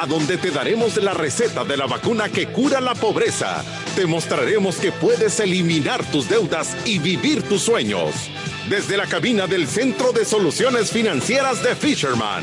[0.00, 3.62] a donde te daremos la receta de la vacuna que cura la pobreza.
[3.94, 8.30] Te mostraremos que puedes eliminar tus deudas y vivir tus sueños.
[8.70, 12.42] Desde la cabina del Centro de Soluciones Financieras de Fisherman.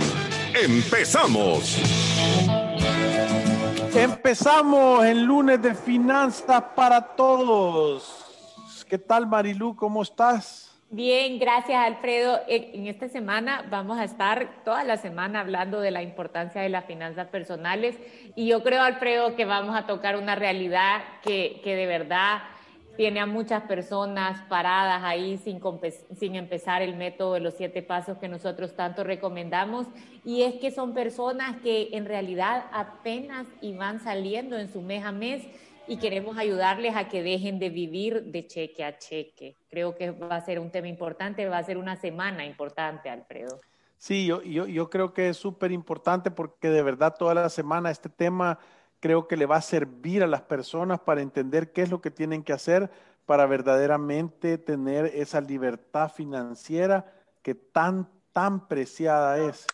[0.53, 1.77] ¡Empezamos!
[3.95, 8.03] Empezamos el lunes de Finanzas para Todos.
[8.87, 9.75] ¿Qué tal Marilú?
[9.75, 10.66] ¿Cómo estás?
[10.89, 12.39] Bien, gracias Alfredo.
[12.47, 16.85] En esta semana vamos a estar toda la semana hablando de la importancia de las
[16.85, 17.97] finanzas personales
[18.37, 22.39] y yo creo, Alfredo, que vamos a tocar una realidad que, de verdad
[22.95, 25.59] tiene a muchas personas paradas ahí sin,
[26.17, 29.87] sin empezar el método de los siete pasos que nosotros tanto recomendamos
[30.23, 35.11] y es que son personas que en realidad apenas iban saliendo en su mes a
[35.11, 35.45] mes
[35.87, 39.55] y queremos ayudarles a que dejen de vivir de cheque a cheque.
[39.69, 43.59] Creo que va a ser un tema importante, va a ser una semana importante, Alfredo.
[43.97, 47.89] Sí, yo, yo, yo creo que es súper importante porque de verdad toda la semana
[47.89, 48.59] este tema
[48.99, 52.11] creo que le va a servir a las personas para entender qué es lo que
[52.11, 52.91] tienen que hacer
[53.25, 59.67] para verdaderamente tener esa libertad financiera que tan, tan preciada es,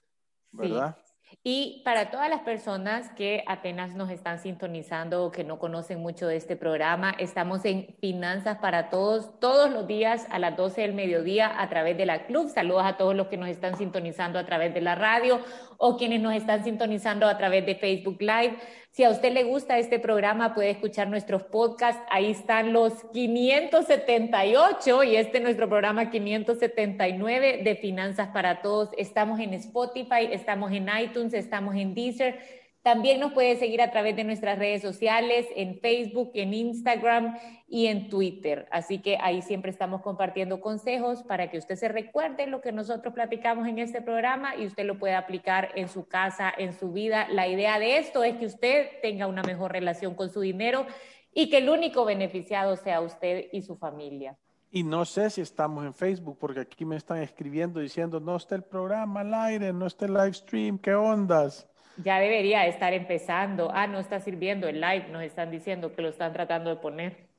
[0.52, 0.98] ¿verdad?
[1.44, 6.28] Y para todas las personas que apenas nos están sintonizando o que no conocen mucho
[6.28, 10.94] de este programa, estamos en Finanzas para Todos todos los días a las 12 del
[10.94, 12.50] mediodía a través de la Club.
[12.50, 15.40] Saludos a todos los que nos están sintonizando a través de la radio
[15.86, 18.56] o quienes nos están sintonizando a través de Facebook Live.
[18.92, 22.02] Si a usted le gusta este programa, puede escuchar nuestros podcasts.
[22.10, 28.92] Ahí están los 578 y este es nuestro programa 579 de Finanzas para Todos.
[28.98, 34.14] Estamos en Spotify, estamos en iTunes, estamos en Deezer también nos puede seguir a través
[34.18, 38.68] de nuestras redes sociales, en Facebook, en Instagram y en Twitter.
[38.72, 43.14] Así que ahí siempre estamos compartiendo consejos para que usted se recuerde lo que nosotros
[43.14, 47.28] platicamos en este programa y usted lo pueda aplicar en su casa, en su vida.
[47.30, 50.86] La idea de esto es que usted tenga una mejor relación con su dinero
[51.34, 54.38] y que el único beneficiado sea usted y su familia.
[54.72, 58.56] Y no sé si estamos en Facebook, porque aquí me están escribiendo diciendo, no está
[58.56, 61.70] el programa al aire, no está el live stream, ¿qué ondas?
[61.98, 63.72] Ya debería estar empezando.
[63.74, 67.30] Ah, no está sirviendo el live, nos están diciendo que lo están tratando de poner.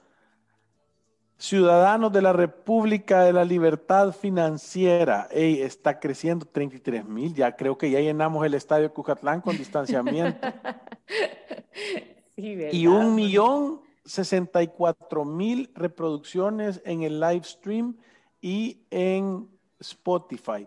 [1.42, 5.28] ciudadanos de la República de la Libertad Financiera.
[5.30, 7.34] Ey, está creciendo 33.000.
[7.34, 10.46] Ya creo que ya llenamos el estadio Cujatlán con distanciamiento.
[12.36, 17.96] sí, y un millón sesenta y cuatro mil reproducciones en el live stream
[18.40, 19.48] y en
[19.82, 20.66] Spotify.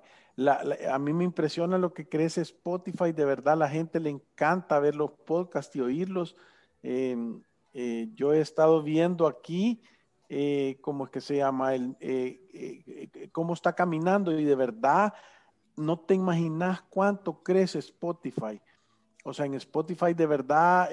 [0.89, 4.95] a mí me impresiona lo que crece Spotify, de verdad la gente le encanta ver
[4.95, 6.35] los podcasts y oírlos.
[6.83, 7.41] Em,
[7.73, 9.81] eh, yo he estado viendo aquí
[10.29, 15.13] eh, cómo es que se llama, el, eh, cómo está caminando y de verdad
[15.75, 18.61] no te imaginas cuánto crece Spotify.
[19.27, 20.89] O sea, en Spotify de verdad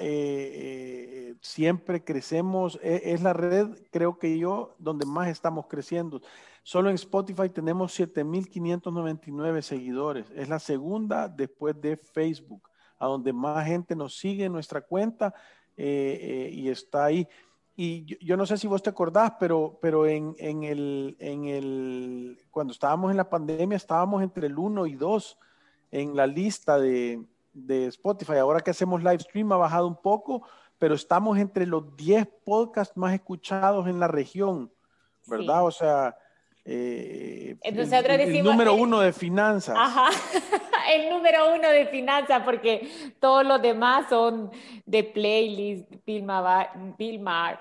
[1.43, 6.21] siempre crecemos, e, es la red, creo que yo, donde más estamos creciendo.
[6.63, 10.25] Solo en Spotify tenemos 7.599 seguidores.
[10.33, 15.33] Es la segunda después de Facebook, a donde más gente nos sigue en nuestra cuenta
[15.75, 17.27] eh, eh, y está ahí.
[17.75, 22.71] Y yo, no sé si vos te acordás, pero, pero en, el, en el, cuando
[22.71, 25.39] estábamos en la pandemia estábamos entre el 1 y 2
[25.91, 27.21] en la lista de,
[27.53, 28.37] de Spotify.
[28.37, 30.47] Ahora que hacemos live stream ha bajado un poco,
[30.77, 34.71] pero estamos entre los 10 podcasts más escuchados en la región,
[35.27, 35.65] ¿verdad?
[35.65, 36.17] O sea,
[36.65, 39.75] eh, Entonces, el, el, número uno de finanzas.
[39.77, 40.09] Ajá,
[40.93, 44.51] el número uno de finanzas, porque todos los demás son
[44.85, 47.59] de playlist, Vilma, Vilma,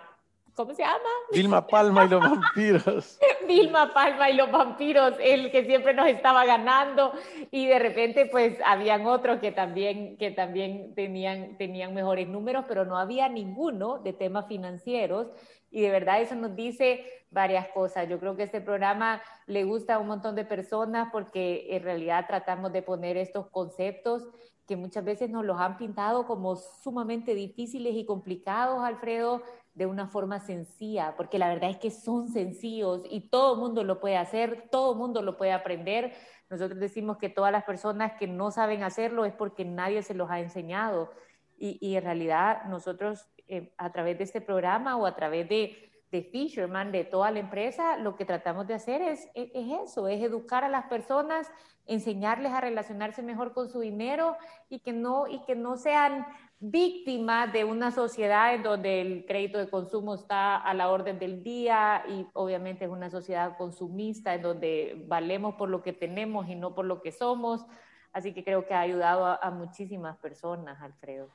[0.62, 0.98] ¿cómo se llama?
[1.32, 3.18] Vilma Palma y los vampiros.
[3.48, 7.12] Vilma Palma y los vampiros, el que siempre nos estaba ganando
[7.50, 12.84] y de repente pues habían otros que también, que también tenían, tenían mejores números, pero
[12.84, 15.26] no había ninguno de temas financieros
[15.72, 18.08] y de verdad eso nos dice varias cosas.
[18.08, 22.26] Yo creo que este programa le gusta a un montón de personas porque en realidad
[22.28, 24.28] tratamos de poner estos conceptos
[24.66, 29.42] que muchas veces nos los han pintado como sumamente difíciles y complicados, Alfredo,
[29.74, 34.00] de una forma sencilla, porque la verdad es que son sencillos y todo mundo lo
[34.00, 36.12] puede hacer, todo mundo lo puede aprender.
[36.50, 40.30] Nosotros decimos que todas las personas que no saben hacerlo es porque nadie se los
[40.30, 41.10] ha enseñado
[41.58, 46.22] Y, en realidad nosotros eh, a través de este programa o a través de, de
[46.22, 49.50] Fisherman, de toda la empresa, lo que tratamos de hacer es, es,
[49.82, 51.50] eso, es educar a las personas,
[51.86, 54.36] enseñarles a relacionarse mejor con su dinero
[54.68, 56.26] y que no, y que no sean
[56.62, 61.42] víctimas de una sociedad en donde el crédito de consumo está a la orden del
[61.42, 66.54] día y obviamente es una sociedad consumista en donde valemos por lo que tenemos y
[66.54, 67.66] no por lo que somos.
[68.12, 71.28] Así que creo que ha ayudado a muchísimas personas, Alfredo.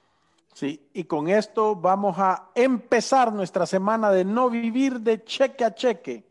[0.53, 5.75] Sí, y con esto vamos a empezar nuestra semana de no vivir de cheque a
[5.75, 6.25] cheque.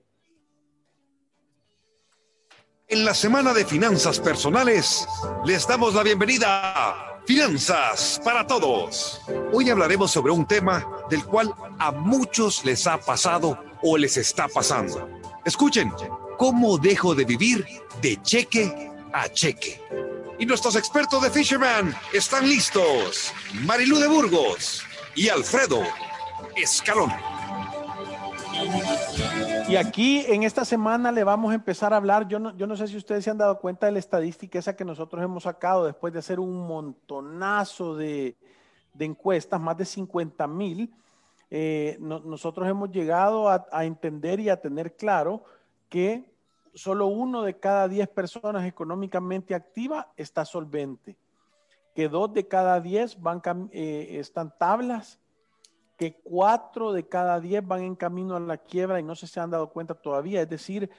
[2.88, 5.06] En la semana de finanzas personales,
[5.44, 9.20] les damos la bienvenida a Finanzas para Todos.
[9.52, 14.48] Hoy hablaremos sobre un tema del cual a muchos les ha pasado o les está
[14.48, 15.08] pasando.
[15.44, 15.92] Escuchen,
[16.38, 17.66] ¿cómo dejo de vivir
[18.00, 19.82] de cheque a cheque?
[20.38, 23.32] y nuestros expertos de Fisherman están listos.
[23.64, 24.82] Marilú de Burgos
[25.14, 25.82] y Alfredo
[26.54, 27.12] Escalón.
[29.68, 32.76] Y aquí en esta semana le vamos a empezar a hablar, yo no, yo no
[32.76, 35.84] sé si ustedes se han dado cuenta de la estadística esa que nosotros hemos sacado
[35.86, 38.36] después de hacer un montonazo de,
[38.96, 40.94] encuestas, más de 50 mil.
[41.50, 45.42] Eh, nosotros hemos llegado a, entender y a tener claro
[45.88, 46.30] que
[46.72, 51.16] solo uno de cada diez personas económicamente activas está solvente,
[51.92, 53.42] que dos de cada diez van,
[53.72, 55.18] eh, están tablas,
[55.96, 59.50] que cuatro de cada diez van en camino a la quiebra y no se, han
[59.50, 60.90] dado cuenta todavía, es decir,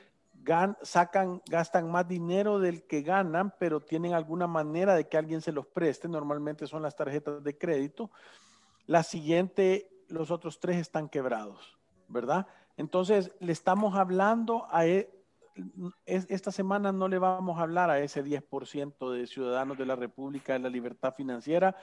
[0.82, 5.52] sacan, gastan más dinero del que ganan, pero tienen alguna manera de que alguien se
[5.52, 8.12] los preste, normalmente son las tarjetas de crédito.
[8.86, 11.78] La siguiente, los otros tres están quebrados,
[12.08, 12.48] ¿verdad?
[12.78, 15.10] Entonces, le estamos hablando a, e,
[16.06, 20.54] esta semana no le vamos a hablar a ese 10% de ciudadanos de la República
[20.54, 21.76] de la Libertad Financiera,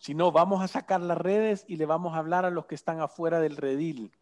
[0.00, 3.00] sino vamos a sacar las redes y le vamos a hablar a los que están
[3.00, 4.12] afuera del redil,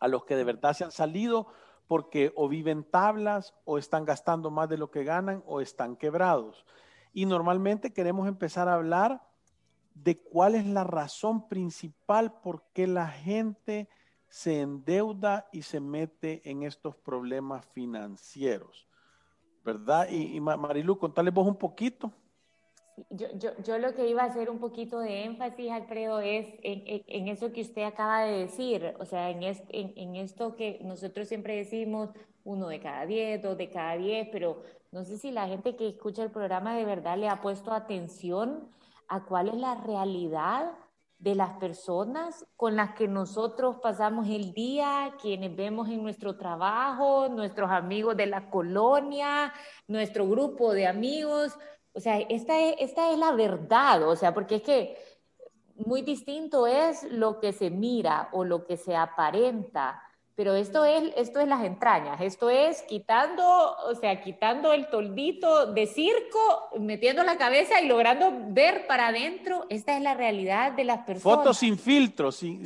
[0.00, 1.46] a los que de verdad se han salido
[1.86, 6.64] porque o viven tablas o están gastando más de lo que ganan o están quebrados.
[7.12, 9.28] Y normalmente queremos empezar a hablar
[9.92, 13.90] de cuál es la razón principal por qué la gente
[14.30, 18.88] se endeuda y se mete en estos problemas financieros,
[19.64, 20.08] ¿verdad?
[20.08, 22.10] Y, Marilu, contale vos un poquito.
[23.10, 27.02] Yo, yo, yo, lo que iba a hacer un poquito de énfasis, Alfredo, es en,
[27.06, 31.56] en, eso que usted acaba de decir, o sea, en, en, esto que nosotros siempre
[31.56, 32.10] decimos,
[32.44, 35.88] uno de cada diez, dos de cada diez, pero no sé si la gente que
[35.88, 38.68] escucha el programa de verdad le ha puesto atención
[39.08, 40.72] a cuál es la realidad
[41.18, 47.28] de las personas con las que nosotros pasamos el día, quienes vemos en nuestro trabajo,
[47.28, 49.52] nuestros amigos de la colonia,
[49.88, 51.58] nuestro grupo de amigos.
[51.92, 54.98] O sea, esta es, esta es la verdad, o sea, porque es que
[55.74, 60.02] muy distinto es lo que se mira o lo que se aparenta
[60.38, 63.42] pero esto es, esto es las entrañas, esto es quitando,
[63.88, 69.66] o sea, quitando el toldito de circo, metiendo la cabeza y logrando ver para adentro,
[69.68, 71.38] esta es la realidad de las personas.
[71.38, 72.64] Fotos sin filtro, sin,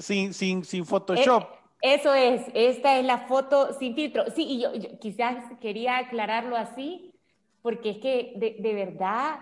[0.00, 1.44] sin, sin, sin, Photoshop.
[1.82, 4.24] Eh, eso es, esta es la foto sin filtro.
[4.34, 7.11] Sí, y yo, quizás quería aclararlo así,
[7.62, 9.40] porque es que de, de verdad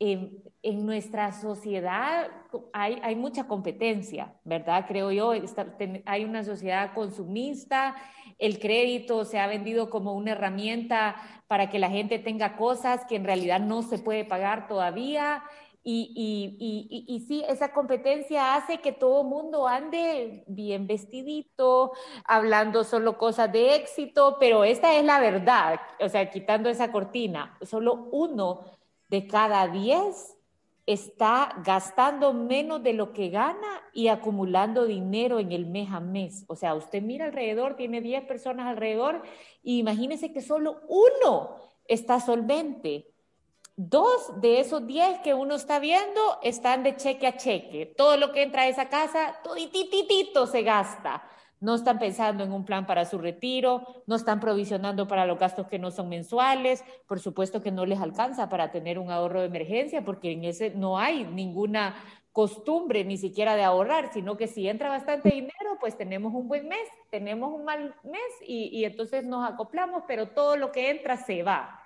[0.00, 2.28] en, nuestra sociedad
[2.72, 4.86] hay, hay, mucha competencia, ¿verdad?
[4.88, 5.32] Creo yo,
[6.06, 7.96] hay una sociedad consumista,
[8.38, 11.16] el crédito se ha vendido como una herramienta
[11.48, 15.42] para que la gente tenga cosas que en realidad no se puede pagar todavía.
[15.82, 21.92] Y, y, sí, esa competencia hace que todo mundo ande bien vestidito,
[22.24, 27.56] hablando solo cosas de éxito, pero esta es la verdad, o sea, quitando esa cortina,
[27.62, 28.60] solo uno
[29.08, 30.36] de cada 10
[30.86, 36.44] está gastando menos de lo que gana y acumulando dinero en el mes a mes.
[36.48, 39.22] O sea, usted mira alrededor, tiene 10 personas alrededor
[39.62, 41.56] y imagínese que solo uno
[41.86, 43.09] está solvente.
[43.76, 47.86] Dos de esos 10 que uno está viendo están de cheque a cheque.
[47.86, 51.22] Todo lo que entra a esa casa, todo tititito se gasta
[51.60, 55.68] no están pensando en un plan para su retiro, no están provisionando para los gastos
[55.68, 59.46] que no son mensuales, por supuesto que no les alcanza para tener un ahorro de
[59.46, 61.94] emergencia, porque en ese no hay ninguna
[62.32, 66.66] costumbre ni siquiera de ahorrar, sino que si entra bastante dinero, pues tenemos un buen
[66.66, 71.18] mes, tenemos un mal mes y, y entonces nos acoplamos, pero todo lo que entra
[71.18, 71.79] se va.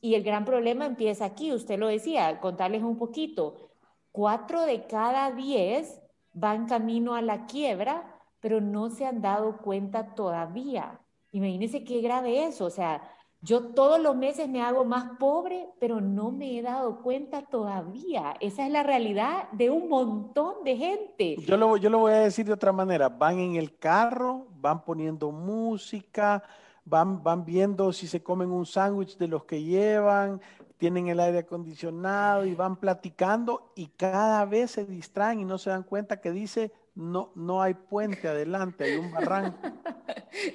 [0.00, 3.70] Y el gran problema empieza aquí, usted lo decía, contarles un poquito,
[4.12, 6.00] cuatro de cada diez
[6.32, 11.00] van camino a la quiebra pero no se han dado cuenta todavía.
[11.32, 13.02] Imagínense qué grave eso, o sea,
[13.40, 18.34] Yo todos los meses me hago más pobre, pero no me he dado cuenta todavía.
[18.40, 21.36] Esa es la realidad de un montón de gente.
[21.46, 23.08] Yo lo, yo lo voy a decir de otra manera.
[23.08, 26.42] Van en el carro, van poniendo música,
[26.88, 30.40] van, van viendo si se comen un sándwich de los que llevan,
[30.78, 35.70] tienen el aire acondicionado y van platicando y cada vez se distraen y no se
[35.70, 39.58] dan cuenta que dice no, no hay puente adelante, hay un barranco.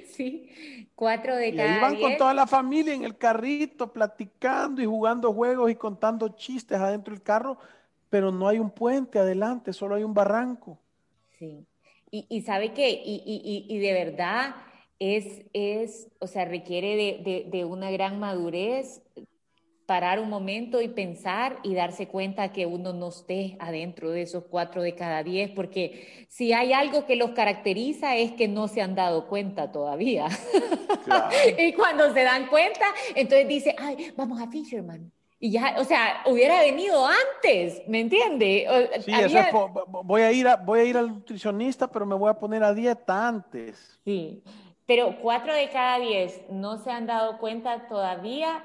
[0.05, 0.51] Sí,
[0.93, 2.03] cuatro de y cada ahí van diez.
[2.03, 7.11] con toda la familia en el carrito, platicando y jugando juegos y contando chistes adentro
[7.13, 7.57] del carro,
[8.09, 10.77] pero no hay un puente adelante, solo hay un barranco.
[11.39, 11.65] Sí.
[12.11, 14.55] Y, y sabe qué, y, y, y, de verdad
[14.99, 19.01] es, es, o sea, requiere de, de, de una gran madurez
[19.85, 24.45] parar un momento y pensar y darse cuenta que uno no esté adentro de esos
[24.45, 28.81] cuatro de cada diez, porque si hay algo que los caracteriza es que no se
[28.81, 30.27] han dado cuenta todavía.
[31.03, 31.35] Claro.
[31.57, 32.85] y cuando se dan cuenta,
[33.15, 35.11] entonces dice, ay, vamos a Fisherman.
[35.39, 38.65] Y ya, o sea, hubiera venido antes, ¿me entiende?
[39.03, 42.33] Sí, había- voy, a ir a, voy a ir al nutricionista, pero me voy a
[42.33, 43.99] poner a dieta antes.
[44.05, 44.41] Sí,
[44.85, 48.63] pero cuatro de cada diez no se han dado cuenta todavía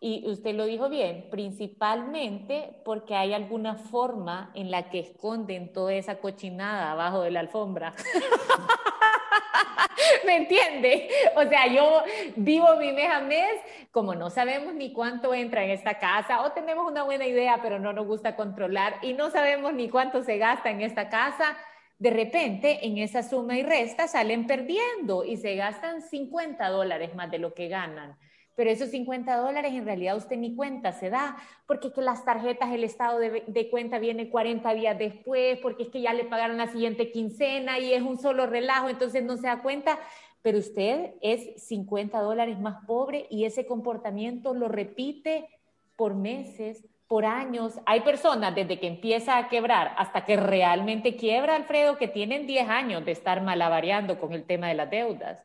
[0.00, 5.92] y usted lo dijo bien, principalmente porque hay alguna forma en la que esconden toda
[5.94, 7.94] esa cochinada abajo de la alfombra.
[10.24, 11.10] ¿Me entiende?
[11.36, 12.02] O sea, yo
[12.36, 13.54] vivo mi mes a mes,
[13.90, 17.80] como no sabemos ni cuánto entra en esta casa, o tenemos una buena idea, pero
[17.80, 21.56] no nos gusta controlar, y no sabemos ni cuánto se gasta en esta casa,
[21.98, 27.30] de repente en esa suma y resta salen perdiendo y se gastan 50 dólares más
[27.30, 28.16] de lo que ganan.
[28.54, 31.36] Pero esos 50 dólares en realidad usted ni cuenta se da,
[31.66, 35.84] porque es que las tarjetas, el estado de, de cuenta viene 40 días después, porque
[35.84, 39.36] es que ya le pagaron la siguiente quincena y es un solo relajo, entonces no
[39.36, 40.00] se da cuenta.
[40.42, 45.48] Pero usted es 50 dólares más pobre y ese comportamiento lo repite
[45.94, 47.80] por meses, por años.
[47.86, 52.68] Hay personas desde que empieza a quebrar hasta que realmente quiebra, Alfredo, que tienen 10
[52.68, 55.44] años de estar malabareando con el tema de las deudas.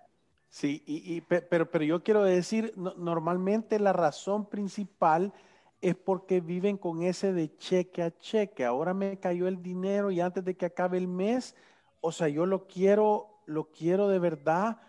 [0.49, 5.33] Sí, y, y pe- pero, pero yo quiero decir, no- normalmente la razón principal
[5.81, 8.63] es porque viven con ese de cheque a cheque.
[8.65, 11.55] Ahora me cayó el dinero y antes de que acabe el mes,
[12.01, 14.79] o sea, yo lo quiero, lo quiero de verdad,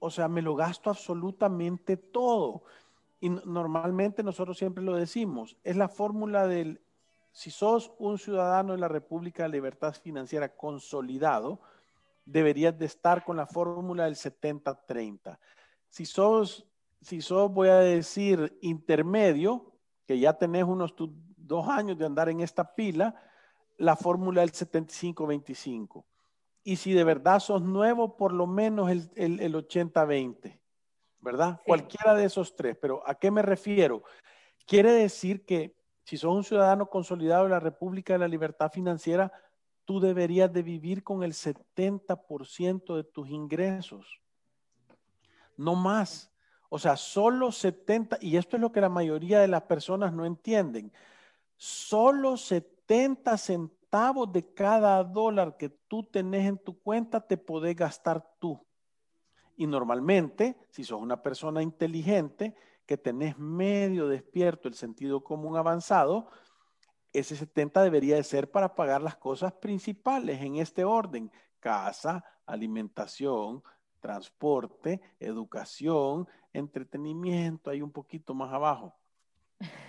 [0.00, 2.64] o sea, me lo gasto absolutamente todo.
[3.22, 6.82] Y no- normalmente nosotros siempre lo decimos, es la fórmula del,
[7.30, 11.60] si sos un ciudadano de la República de Libertad Financiera consolidado,
[12.24, 15.38] deberías de estar con la fórmula del 70-30.
[15.88, 16.66] Si sos,
[17.00, 19.72] si sos, voy a decir, intermedio,
[20.04, 20.92] que ya tenés unos
[21.36, 23.14] dos años de andar en esta pila,
[23.78, 26.04] la fórmula del 75-25.
[26.64, 30.58] Y si de verdad sos nuevo, por lo menos el, el, el 80-20,
[31.22, 31.56] ¿verdad?
[31.56, 31.62] Sí.
[31.66, 32.76] Cualquiera de esos tres.
[32.80, 34.02] Pero ¿a qué me refiero?
[34.66, 35.74] Quiere decir que
[36.04, 39.32] si sos un ciudadano consolidado de la República de la Libertad Financiera,
[39.84, 44.20] tú deberías de vivir con el 70% de tus ingresos.
[45.56, 46.32] No más.
[46.68, 50.24] O sea, solo 70, y esto es lo que la mayoría de las personas no
[50.24, 50.92] entienden.
[51.56, 58.26] Solo 70 centavos de cada dólar que tú tenés en tu cuenta te podés gastar
[58.38, 58.64] tú.
[59.62, 66.26] Y normalmente, si sos una persona inteligente, que tenés medio despierto el sentido común avanzado,
[67.12, 71.30] ese 70 debería de ser para pagar las cosas principales en este orden.
[71.60, 73.62] Casa, alimentación,
[74.00, 78.96] transporte, educación, entretenimiento, hay un poquito más abajo,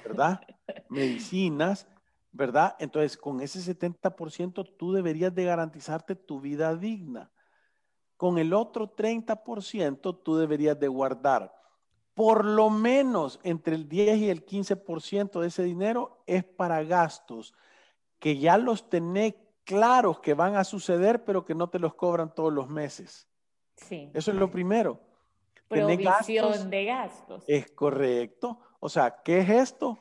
[0.04, 0.40] ¿verdad?
[0.90, 1.88] Medicinas,
[2.32, 2.76] ¿verdad?
[2.78, 7.32] Entonces, con ese 70% tú deberías de garantizarte tu vida digna.
[8.24, 11.54] Con el otro 30% tú deberías de guardar
[12.14, 17.54] por lo menos entre el 10 y el 15% de ese dinero es para gastos
[18.20, 22.34] que ya los tenés claros que van a suceder, pero que no te los cobran
[22.34, 23.28] todos los meses.
[23.76, 24.10] Sí.
[24.14, 25.02] Eso es lo primero.
[25.68, 26.70] Provisión gastos.
[26.70, 27.44] de gastos.
[27.46, 28.58] Es correcto.
[28.80, 30.00] O sea, ¿qué es esto?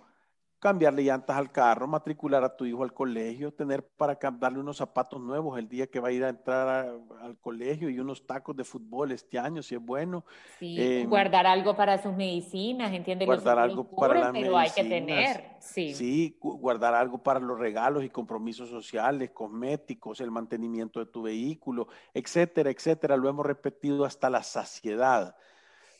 [0.62, 5.20] Cambiarle llantas al carro, matricular a tu hijo al colegio, tener para darle unos zapatos
[5.20, 8.54] nuevos el día que va a ir a entrar a- al colegio y unos tacos
[8.56, 10.24] de fútbol este año, si es bueno.
[10.60, 13.26] Sí, eh, guardar algo para sus medicinas, ¿entiendes?
[13.26, 15.94] Los guardar algo para las pero hay que tener, sí.
[15.94, 21.22] Sí, gu- guardar algo para los regalos y compromisos sociales, cosméticos, el mantenimiento de tu
[21.22, 23.16] vehículo, etcétera, etcétera.
[23.16, 25.34] Lo hemos repetido hasta la saciedad.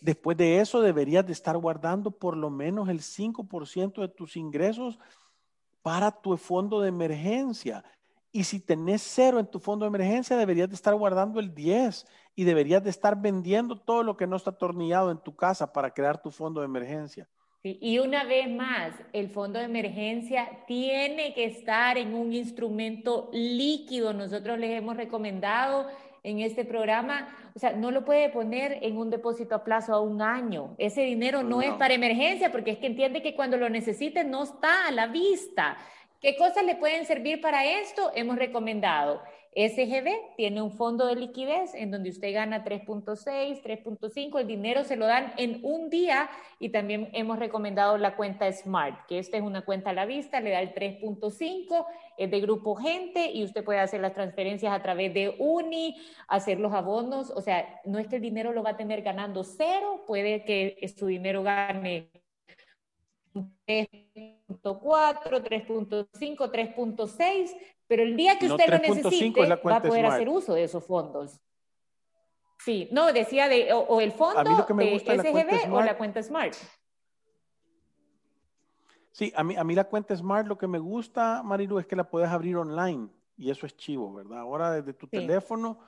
[0.03, 4.99] Después de eso deberías de estar guardando por lo menos el 5% de tus ingresos
[5.81, 7.85] para tu fondo de emergencia.
[8.33, 12.05] Y si tenés cero en tu fondo de emergencia, deberías de estar guardando el 10
[12.35, 15.93] y deberías de estar vendiendo todo lo que no está atornillado en tu casa para
[15.93, 17.29] crear tu fondo de emergencia.
[17.63, 24.13] y una vez más, el fondo de emergencia tiene que estar en un instrumento líquido.
[24.13, 25.87] Nosotros les hemos recomendado
[26.25, 30.01] en este programa, o sea, no lo puede poner en un depósito a plazo a
[30.01, 30.75] un año.
[30.79, 34.45] Ese dinero no, es para emergencia porque es que entiende que cuando lo necesite no
[34.45, 35.77] está a la vista.
[36.21, 38.13] ¿Qué cosas le pueden servir para esto?
[38.15, 39.23] Hemos recomendado
[39.55, 44.97] SGB tiene un fondo de liquidez en donde usted gana 3.6, 3.5, el dinero se
[44.97, 49.43] lo dan en un día y también hemos recomendado la cuenta Smart, que esta es
[49.43, 53.63] una cuenta a la vista, le da el 3.5, es de grupo gente y usted
[53.63, 58.09] puede hacer las transferencias a través de Uni, hacer los abonos, o sea, no es
[58.09, 62.11] que el dinero lo va a tener ganando cero, puede que su dinero gane
[64.61, 67.57] 3.4, 3.5, 3.6,
[67.87, 71.41] pero el día que usted lo necesite va a poder hacer uso de esos fondos.
[72.59, 76.55] Sí, no, decía de, o, el fondo de SGB o la cuenta Smart.
[79.11, 81.97] Sí, a mí, a mí la cuenta Smart lo que me gusta, Marilu, es que
[81.97, 84.39] la puedes abrir online y eso es chivo, ¿verdad?
[84.39, 85.81] Ahora desde tu teléfono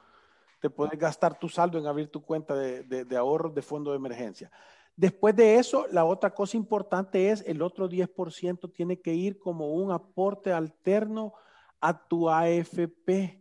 [0.61, 3.92] te puedes gastar tu saldo en abrir tu cuenta de, de, de ahorros de fondo
[3.92, 4.50] de emergencia.
[4.97, 9.73] Después de eso, la otra cosa importante es el otro 10% tiene que ir como
[9.73, 11.35] un aporte alterno
[11.81, 13.41] a tu AFP.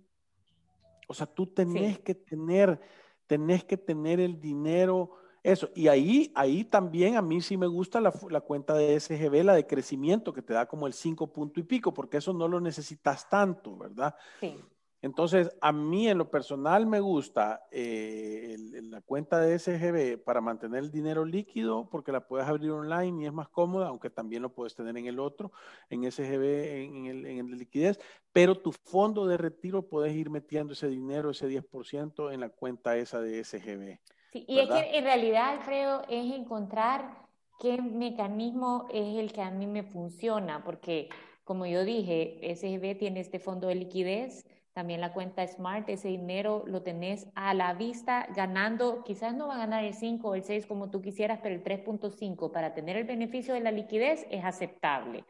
[1.08, 2.80] O sea, tú tenés que tener,
[3.28, 5.12] tenés que tener el dinero,
[5.44, 5.70] eso.
[5.76, 9.54] Y ahí, ahí también a mí sí me gusta la, la cuenta de SGB, la
[9.54, 12.60] de crecimiento, que te da como el 5 punto y pico, porque eso no lo
[12.60, 14.16] necesitas tanto, ¿verdad?
[14.40, 14.60] Sí.
[15.04, 20.80] Entonces, a mí en lo personal me gusta eh, la cuenta de SGB para mantener
[20.80, 24.54] el dinero líquido porque la puedes abrir online y es más cómoda, aunque también lo
[24.54, 25.52] puedes tener en el otro,
[25.90, 28.00] en SGB, en, el, en el liquidez,
[28.32, 32.96] pero tu fondo de retiro puedes ir metiendo ese dinero, ese 10% en la cuenta
[32.96, 34.00] esa de SGB.
[34.32, 37.28] Sí, y es que en realidad, Alfredo, es encontrar
[37.60, 41.10] qué mecanismo es el que a mí me funciona, porque
[41.44, 46.63] como yo dije, SGB tiene este fondo de liquidez también la cuenta Smart, ese dinero
[46.65, 50.43] lo tenés a la vista ganando, quizás no va a ganar el 5 o el
[50.43, 54.43] 6 como tú quisieras, pero el 3.5 para tener el beneficio de la liquidez es
[54.43, 55.26] aceptable.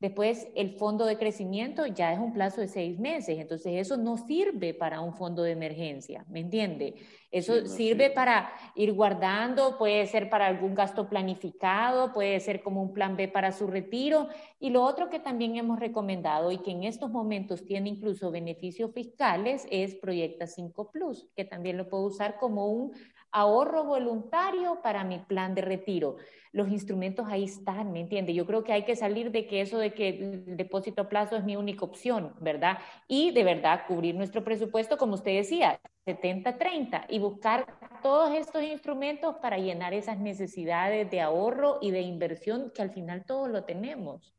[0.00, 4.16] Después, el fondo de crecimiento ya es un plazo de seis meses, entonces eso no
[4.16, 6.94] sirve para un fondo de emergencia, ¿me entiende?
[7.30, 12.94] Eso sirve para ir guardando, puede ser para algún gasto planificado, puede ser como un
[12.94, 14.28] plan B para su retiro.
[14.58, 18.92] Y lo otro que también hemos recomendado y que en estos momentos tiene incluso beneficios
[18.92, 22.92] fiscales es Proyecta 5 Plus, que también lo puedo usar como un
[23.32, 26.16] ahorro voluntario para mi plan de retiro.
[26.52, 28.34] Los instrumentos ahí están, ¿me entiende?
[28.34, 31.36] Yo creo que hay que salir de que eso de que el depósito a plazo
[31.36, 32.78] es mi única opción, ¿verdad?
[33.06, 39.36] Y de verdad cubrir nuestro presupuesto, como usted decía, 70-30 y buscar todos estos instrumentos
[39.36, 44.34] para llenar esas necesidades de ahorro y de inversión que al final todos lo tenemos.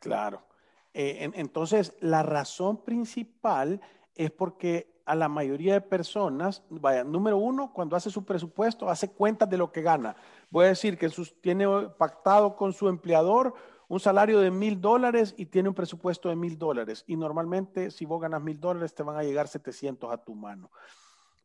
[0.00, 0.46] Claro.
[0.94, 3.80] Eh, entonces, la razón principal
[4.14, 9.10] es porque a la mayoría de personas, vaya, número uno, cuando hace su presupuesto, hace
[9.10, 10.16] cuentas de lo que gana.
[10.50, 11.66] Voy a decir que tiene
[11.98, 13.54] pactado con su empleador
[13.88, 17.04] un salario de mil dólares y tiene un presupuesto de mil dólares.
[17.06, 20.70] Y normalmente, si vos ganas mil dólares, te van a llegar 700 a tu mano.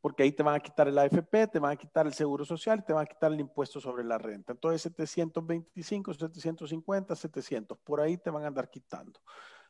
[0.01, 2.85] Porque ahí te van a quitar el AFP, te van a quitar el seguro social,
[2.85, 4.53] te van a quitar el impuesto sobre la renta.
[4.53, 9.19] Entonces, 725, 750, 700, por ahí te van a andar quitando,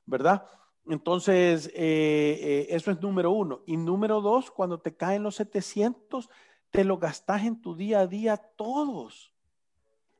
[0.05, 0.45] ¿verdad?
[0.89, 3.61] Entonces, eh, eh, eso es número uno.
[3.67, 6.31] Y número dos, cuando te caen los 700,
[6.71, 9.31] te lo gastas en tu día a día todos.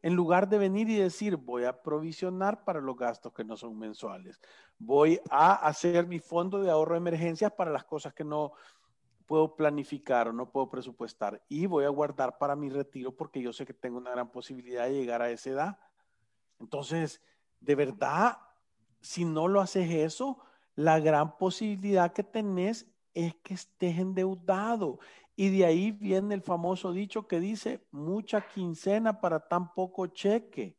[0.03, 3.79] En lugar de venir y decir, voy a provisionar para los gastos que no son
[3.79, 4.39] mensuales.
[4.77, 8.53] Voy a hacer mi fondo de ahorro de emergencias para las cosas que no
[9.25, 11.43] puedo planificar o no puedo presupuestar.
[11.49, 14.85] Y voy a guardar para mi retiro porque yo sé que tengo una gran posibilidad
[14.85, 15.79] de llegar a esa edad.
[16.59, 17.23] Entonces,
[17.59, 18.37] de verdad,
[19.01, 20.43] si no lo haces eso,
[20.79, 24.99] la gran posibilidad que tenés es que estés endeudado.
[25.35, 30.77] Y de ahí viene el famoso dicho que dice, mucha quincena para tan poco cheque.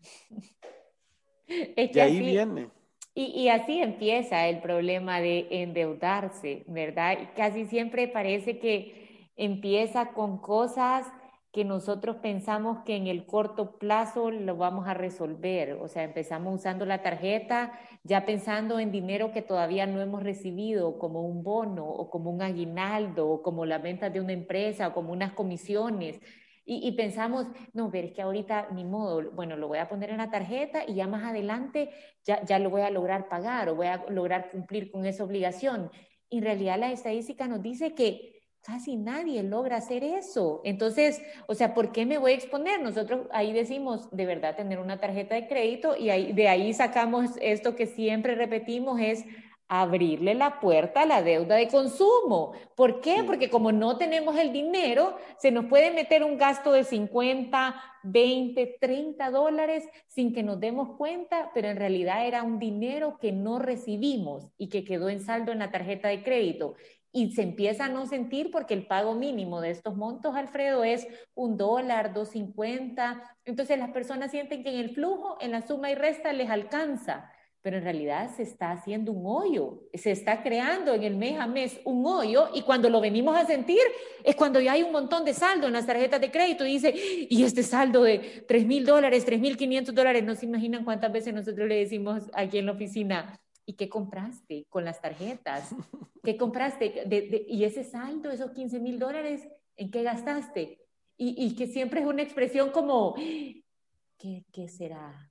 [1.46, 2.70] de ahí viene.
[3.14, 7.18] Y, y, así empieza el problema de endeudarse, ¿verdad?
[7.20, 11.06] Y casi siempre parece que empieza con cosas
[11.54, 15.74] que nosotros pensamos que en el corto plazo lo vamos a resolver.
[15.74, 20.98] O sea, empezamos usando la tarjeta ya pensando en dinero que todavía no hemos recibido,
[20.98, 24.94] como un bono o como un aguinaldo o como la venta de una empresa o
[24.94, 26.20] como unas comisiones.
[26.66, 30.16] Y, pensamos, no, pero es que ahorita ni modo, bueno, lo voy a poner en
[30.16, 31.90] la tarjeta y ya más adelante
[32.24, 35.90] ya, ya lo voy a lograr pagar o voy a lograr cumplir con esa obligación.
[36.30, 38.33] En realidad la estadística nos dice que
[38.64, 40.60] casi nadie logra hacer eso.
[40.64, 42.80] Entonces, o sea, ¿por qué me voy a exponer?
[42.80, 47.30] Nosotros ahí decimos, de verdad, tener una tarjeta de crédito y ahí, de ahí sacamos
[47.40, 49.24] esto que siempre repetimos, es
[49.68, 52.52] abrirle la puerta a la deuda de consumo.
[52.76, 53.22] ¿Por qué?
[53.24, 58.76] Porque como no tenemos el dinero, se nos puede meter un gasto de 50, 20,
[58.80, 63.58] 30 dólares sin que nos demos cuenta, pero en realidad era un dinero que no
[63.58, 66.74] recibimos y que quedó en saldo en la tarjeta de crédito
[67.14, 71.06] y se empieza a no sentir porque el pago mínimo de estos montos, Alfredo, es
[71.34, 73.22] un dólar, dos cincuenta.
[73.44, 77.30] Entonces las personas sienten que en el flujo, en la suma y resta les alcanza,
[77.62, 81.46] pero en realidad se está haciendo un hoyo, se está creando en el mes a
[81.46, 83.80] mes un hoyo y cuando lo venimos a sentir
[84.24, 86.92] es cuando ya hay un montón de saldo en las tarjetas de crédito y dice,
[87.30, 91.12] y este saldo de tres mil dólares, tres mil quinientos dólares, no se imaginan cuántas
[91.12, 95.70] veces nosotros le decimos aquí en la oficina, ¿Y qué compraste con las tarjetas?
[96.22, 97.04] ¿Qué compraste?
[97.48, 99.46] y ese saldo, esos 15 mil dólares,
[99.76, 100.80] ¿en qué gastaste?
[101.16, 105.30] Y, que siempre es una expresión como, ¿qué, qué será?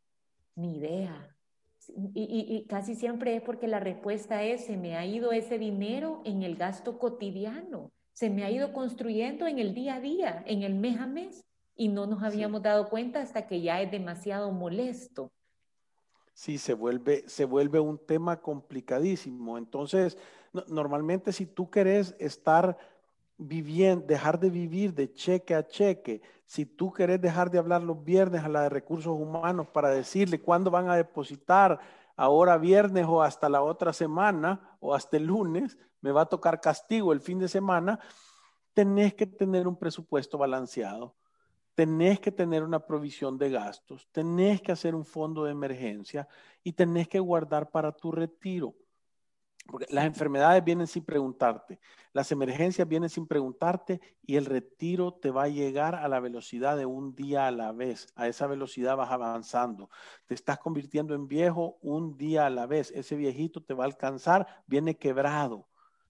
[0.55, 1.35] Ni idea.
[1.89, 6.21] Y, y, casi siempre es porque la respuesta es, se me ha ido ese dinero
[6.23, 10.63] en el gasto cotidiano, se me ha ido construyendo en el día a día, en
[10.63, 14.51] el mes a mes, y no nos habíamos dado cuenta hasta que ya es demasiado
[14.51, 15.33] molesto.
[16.33, 19.57] Sí, se vuelve, se vuelve un tema complicadísimo.
[19.57, 20.17] Entonces,
[20.67, 22.77] normalmente si tú querés estar
[23.37, 28.03] viviendo, dejar de vivir de cheque a cheque, si tú querés dejar de hablar los
[28.03, 31.79] viernes a la de recursos humanos para decirle cuándo van a depositar,
[32.15, 36.61] ahora viernes o hasta la otra semana o hasta el lunes, me va a tocar
[36.61, 37.99] castigo el fin de semana,
[38.73, 41.15] tenés que tener un presupuesto balanceado
[41.75, 46.27] tenés que tener una provisión de gastos, tenés que hacer un fondo de emergencia
[46.63, 48.75] y tenés que guardar para tu retiro.
[49.65, 51.79] Porque las enfermedades vienen sin preguntarte,
[52.11, 56.75] las emergencias vienen sin preguntarte y el retiro te va a llegar a la velocidad
[56.75, 58.07] de un día a la vez.
[58.15, 59.89] A esa velocidad vas avanzando.
[60.27, 62.91] Te estás convirtiendo en viejo un día a la vez.
[62.91, 65.69] Ese viejito te va a alcanzar, viene quebrado.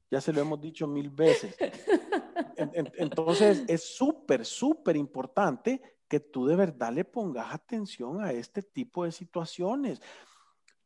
[0.09, 1.55] Ya se lo hemos dicho mil veces.
[2.73, 9.05] Entonces es súper, súper importante que tú de verdad le pongas atención a este tipo
[9.05, 10.01] de situaciones.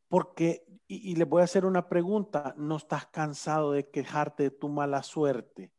[0.07, 4.69] Porque, y, le voy a hacer una pregunta, ¿no estás cansado de quejarte de tu
[4.69, 5.73] mala suerte?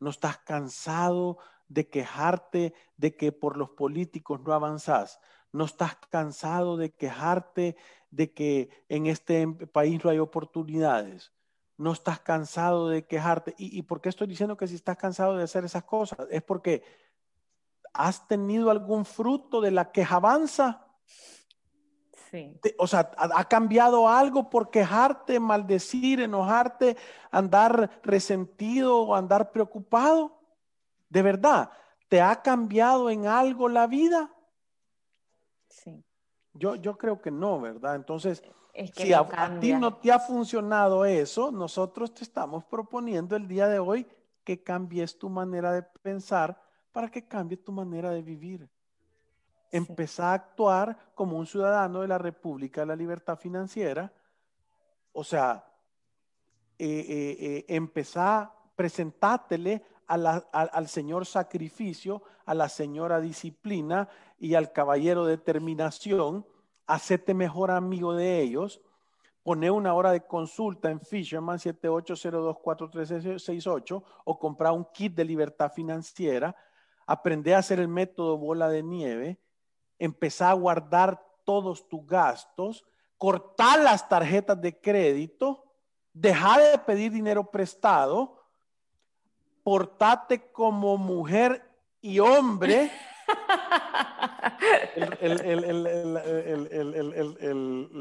[0.00, 5.20] ¿No estás cansado de quejarte de que por los políticos no avanzás?
[5.52, 7.76] ¿No estás cansado de quejarte
[8.10, 11.32] de que en este país no hay oportunidades?
[11.80, 13.54] No estás cansado de quejarte.
[13.56, 16.18] ¿Y, por qué estoy diciendo que si estás cansado de hacer esas cosas?
[16.30, 16.82] Es porque
[17.94, 20.86] has tenido algún fruto de la quejabanza.
[22.30, 22.60] Sí.
[22.78, 26.96] o sea, ha, cambiado algo por quejarte, maldecir, enojarte,
[27.32, 30.38] andar resentido o andar preocupado.
[31.08, 31.72] De verdad,
[32.08, 34.30] ¿te ha cambiado en algo la vida?
[35.66, 36.04] Sí.
[36.52, 37.96] Yo, yo creo que no, ¿verdad?
[37.96, 38.44] Entonces,
[38.94, 43.78] si a, ti no te ha funcionado eso, nosotros te estamos proponiendo el día de
[43.78, 44.06] hoy
[44.44, 46.60] que cambies tu manera de pensar
[46.92, 48.68] para que cambie tu manera de vivir.
[49.70, 49.86] Sí.
[50.18, 54.12] a actuar como un ciudadano de la República de la Libertad Financiera.
[55.12, 55.64] O sea,
[56.76, 58.36] eh, eh, eh
[58.74, 66.44] presentátele al señor sacrificio, a la señora disciplina y al caballero determinación
[66.90, 68.80] hacete mejor amigo de ellos,
[69.42, 76.54] pone una hora de consulta en Fisherman 78024368 o comprar un kit de libertad financiera,
[77.06, 79.38] aprende a hacer el método bola de nieve,
[79.98, 82.84] empezar a guardar todos tus gastos,
[83.16, 85.64] cortar las tarjetas de crédito,
[86.12, 88.42] dejar de pedir dinero prestado,
[89.62, 92.90] portate como mujer y hombre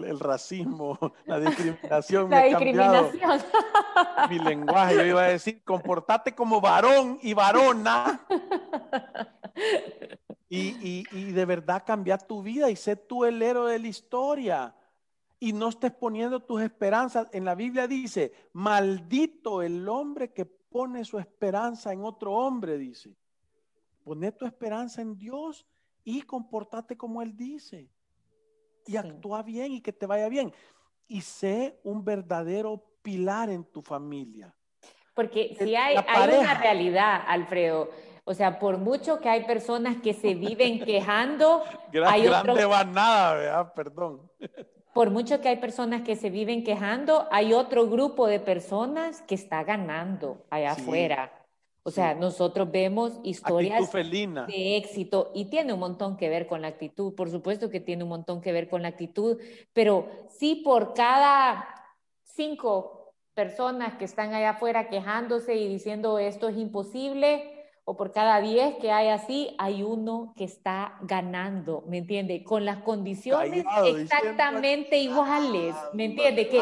[0.05, 2.29] el, racismo, la discriminación.
[2.29, 3.41] La discriminación.
[4.29, 8.21] mi lenguaje, yo iba a decir, comportate como varón y varona.
[10.51, 14.75] Y, y, de verdad cambiar tu vida y sé tú el héroe de la historia.
[15.39, 17.27] Y no estés poniendo tus esperanzas.
[17.31, 23.15] En la Biblia dice, maldito el hombre que pone su esperanza en otro hombre, dice.
[24.09, 25.67] Poné tu esperanza en Dios
[26.03, 27.91] y comportate como Él dice.
[28.87, 30.51] Y actúa bien y que te vaya bien.
[31.07, 34.51] Y sé un verdadero pilar en tu familia.
[35.13, 37.91] Porque si hay, hay una realidad, Alfredo,
[38.23, 41.61] O sea, por mucho que hay personas que se viven quejando,
[42.03, 43.73] hay grande nada, ¿verdad?
[43.75, 44.31] Perdón.
[44.91, 49.35] Por mucho que hay personas que se viven quejando, hay otro grupo de personas que
[49.35, 51.38] está ganando allá afuera.
[51.89, 56.67] O sea, nosotros vemos historias de éxito y tiene un montón que ver con la
[56.67, 59.37] actitud, por supuesto que tiene un montón que ver con la actitud,
[59.73, 61.65] pero sí por cada
[62.23, 68.39] cinco personas que están allá afuera quejándose y diciendo esto es imposible, o por cada
[68.39, 72.43] 10 que hay así, hay uno que está ganando, ¿me entiende?
[72.43, 76.49] Con las condiciones exactamente iguales, ¿me entiende?
[76.49, 76.61] Que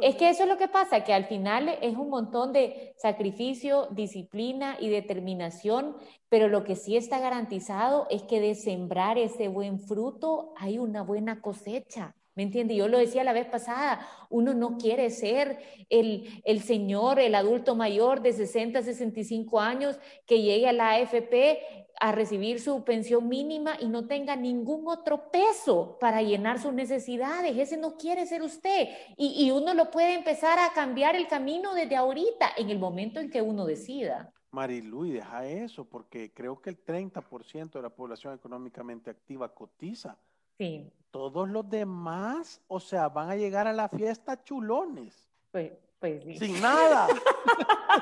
[0.00, 3.88] es que eso es lo que pasa, que al final es un montón de sacrificio,
[3.90, 5.96] disciplina y determinación,
[6.28, 11.02] pero lo que sí está garantizado es que de sembrar ese buen fruto hay una
[11.02, 12.14] buena cosecha.
[12.36, 12.74] ¿Me entiende?
[12.74, 17.76] Yo lo decía la vez pasada, uno no quiere ser el, el, señor, el adulto
[17.76, 23.78] mayor de 60, 65 años que llegue a la AFP a recibir su pensión mínima
[23.80, 27.56] y no tenga ningún otro peso para llenar sus necesidades.
[27.56, 28.90] Ese no quiere ser usted.
[29.16, 33.20] Y, y uno lo puede empezar a cambiar el camino desde ahorita, en el momento
[33.20, 34.30] en que uno decida.
[34.50, 40.18] Marilu, deja eso, porque creo que el 30% de la población económicamente activa cotiza.
[40.58, 40.92] Sí.
[41.10, 45.30] Todos los demás, o sea, van a llegar a la fiesta chulones.
[45.50, 45.72] Pues,
[46.04, 47.08] pues Sin nada.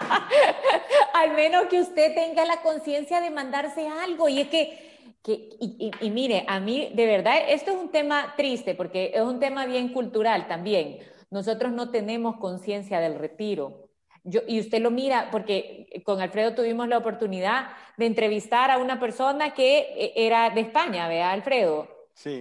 [1.15, 4.29] Al menos que usted tenga la conciencia de mandarse algo.
[4.29, 8.75] Y es que, que y, mire, a mí, de verdad, esto es un tema triste
[8.75, 10.99] porque es un tema bien cultural también.
[11.31, 13.89] Nosotros no tenemos conciencia del retiro.
[14.25, 18.99] Yo, y usted lo mira, porque con Alfredo tuvimos la oportunidad de entrevistar a una
[18.99, 21.89] persona que eh, era de España, ¿vea, Alfredo?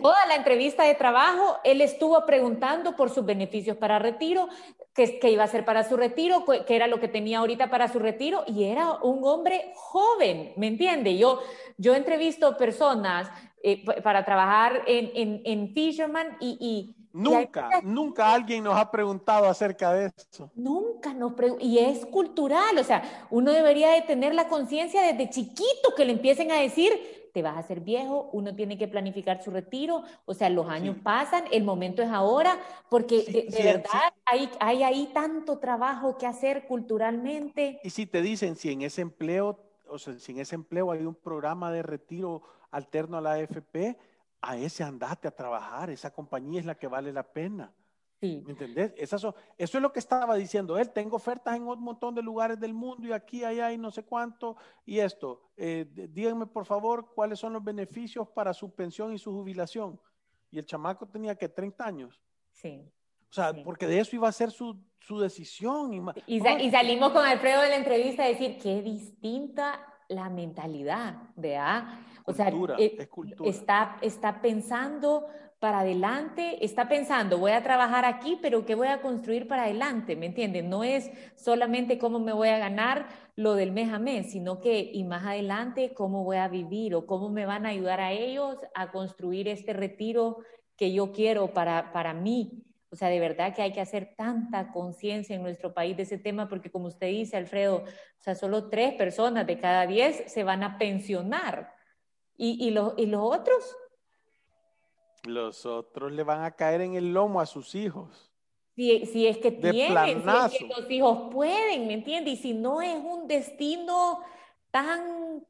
[0.01, 4.47] Toda la entrevista de trabajo, él estuvo preguntando por sus beneficios para retiro,
[4.93, 7.99] qué, iba a hacer para su retiro, qué era lo que tenía ahorita para su
[7.99, 11.17] retiro, y era un hombre joven, ¿me entiende?
[11.17, 11.39] Yo,
[11.77, 13.29] yo entrevisto personas
[13.63, 16.95] eh, para trabajar en, en, Fisherman y...
[17.13, 20.49] Nunca, nunca alguien nos ha preguntado acerca de eso.
[20.55, 21.67] Nunca nos preguntan.
[21.67, 26.13] Y es cultural, o sea, uno debería de tener la conciencia desde chiquito que le
[26.13, 30.33] empiecen a decir, te vas a hacer viejo, uno tiene que planificar su retiro, o
[30.33, 32.57] sea, los años pasan, el momento es ahora,
[32.89, 37.79] porque de, verdad hay, hay ahí tanto trabajo que hacer culturalmente.
[37.83, 41.05] Y si te dicen, si en ese empleo, o sea, si en ese empleo hay
[41.05, 42.41] un programa de retiro
[42.71, 43.97] alterno a la AFP,
[44.41, 47.73] a ese andate a trabajar, esa compañía es la que vale la pena.
[48.21, 48.43] Sí.
[48.45, 48.93] ¿Me entendés?
[48.95, 50.91] eso es lo que estaba diciendo él.
[50.91, 54.03] Tengo ofertas en un montón de lugares del mundo y aquí, allá y no sé
[54.03, 54.57] cuánto.
[54.85, 59.31] Y esto, eh, díganme por favor cuáles son los beneficios para su pensión y su
[59.31, 59.99] jubilación.
[60.51, 62.21] Y el chamaco tenía que 30 años.
[62.51, 62.87] Sí.
[63.31, 65.91] O sea, porque de eso iba a ser su, su decisión.
[66.27, 71.85] Y, y, salimos con Alfredo de la entrevista a decir qué distinta la mentalidad, ¿verdad?
[72.25, 73.07] O sea, eh,
[73.43, 75.27] Está, está pensando
[75.59, 80.15] para adelante, está pensando, voy a trabajar aquí, pero ¿qué voy a construir para adelante?
[80.15, 80.69] ¿Me entienden?
[80.69, 84.79] No es solamente cómo me voy a ganar lo del mes a mes, sino que
[84.79, 88.57] y más adelante cómo voy a vivir o cómo me van a ayudar a ellos
[88.73, 90.39] a construir este retiro
[90.75, 92.63] que yo quiero para, para mí.
[92.91, 96.17] O sea, de verdad que hay que hacer tanta conciencia en nuestro país de ese
[96.17, 100.43] tema, porque como usted dice, Alfredo, o sea, solo tres personas de cada diez se
[100.43, 101.73] van a pensionar.
[102.35, 103.77] ¿Y, y, los, y los otros?
[105.23, 108.29] Los otros le van a caer en el lomo a sus hijos.
[108.75, 112.33] Si, si es que tienen, si es que los hijos pueden, ¿me entiendes?
[112.33, 114.19] Y si no es un destino
[114.69, 115.45] tan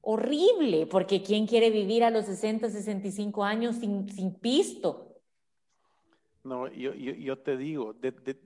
[0.00, 5.07] horrible, porque ¿quién quiere vivir a los 60, 65 años sin, sin pisto?
[6.48, 8.36] No, yo, yo, te digo, de,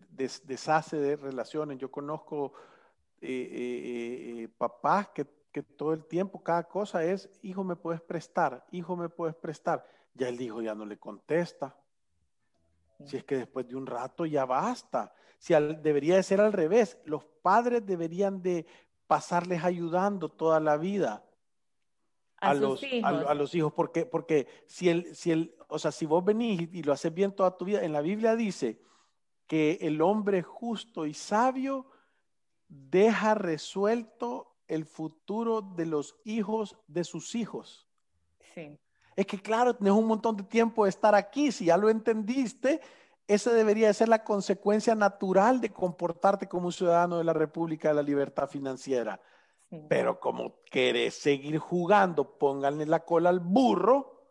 [0.44, 1.78] deshace de relaciones.
[1.78, 2.52] Yo conozco
[3.20, 8.00] eh, eh, eh, papás que, que todo el tiempo, cada cosa es, hijo, me puedes
[8.00, 11.76] prestar, hijo, me puedes prestar ya el hijo ya no le contesta.
[13.04, 15.12] Si es que después de un rato ya basta.
[15.38, 18.64] Si debería de ser al revés, los padres deberían de
[19.08, 21.24] pasarles ayudando toda la vida
[22.36, 23.24] a, los, hijos.
[23.26, 26.82] A, los hijos, porque, porque si el, si el, o sea, si vos venís y
[26.82, 28.78] lo haces bien toda tu vida, en la Biblia dice
[29.46, 31.86] que el hombre justo y sabio
[32.68, 37.88] deja resuelto el futuro de los hijos de sus hijos.
[38.54, 38.78] Sí.
[39.16, 42.80] Es que claro, tienes un montón de tiempo de estar aquí, si ya lo entendiste,
[43.26, 47.88] esa debería de ser la consecuencia natural de comportarte como un ciudadano de la República
[47.88, 49.20] de la Libertad Financiera.
[49.88, 54.21] Pero como querés seguir jugando, pónganle la cola al burro